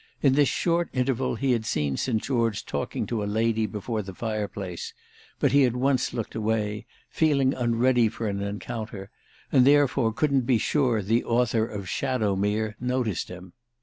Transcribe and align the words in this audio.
In 0.23 0.33
this 0.33 0.49
short 0.49 0.89
interval 0.93 1.35
he 1.35 1.51
had 1.51 1.63
seen 1.63 1.95
St. 1.95 2.19
George 2.19 2.65
talking 2.65 3.05
to 3.05 3.23
a 3.23 3.29
lady 3.29 3.67
before 3.67 4.01
the 4.01 4.15
fireplace; 4.15 4.95
but 5.39 5.51
he 5.51 5.63
at 5.63 5.75
once 5.75 6.11
looked 6.11 6.33
away, 6.33 6.87
feeling 7.07 7.53
unready 7.53 8.09
for 8.09 8.27
an 8.27 8.41
encounter, 8.41 9.11
and 9.51 9.63
therefore 9.63 10.11
couldn't 10.11 10.47
be 10.47 10.57
sure 10.57 11.03
the 11.03 11.23
author 11.23 11.67
of 11.67 11.85
"Shadowmere" 11.87 12.73
noticed 12.79 13.27
him. 13.27 13.53